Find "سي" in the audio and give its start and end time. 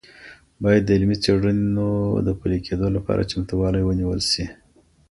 4.31-4.45